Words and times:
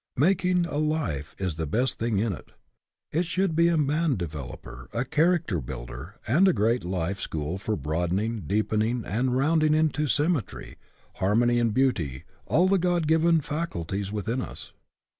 Making 0.17 0.65
a 0.65 0.77
life 0.79 1.35
is 1.37 1.57
the 1.57 1.67
best 1.67 1.99
thing 1.99 2.17
in 2.17 2.33
it. 2.33 2.53
It 3.11 3.27
should 3.27 3.55
be 3.55 3.67
a 3.67 3.77
man 3.77 4.15
developer, 4.15 4.89
a 4.93 5.05
character 5.05 5.61
builder, 5.61 6.15
and 6.25 6.47
a 6.47 6.53
great 6.53 6.83
life 6.83 7.19
school 7.19 7.59
for 7.59 7.75
broadening, 7.75 8.39
deepening, 8.47 9.05
and 9.05 9.37
round 9.37 9.61
ing 9.61 9.75
into 9.75 10.07
symmetry, 10.07 10.77
harmony, 11.17 11.59
and 11.59 11.71
beauty 11.71 12.23
all 12.47 12.67
the 12.67 12.79
God 12.79 13.05
given 13.05 13.41
faculties 13.41 14.11
within 14.11 14.41
us. 14.41 14.73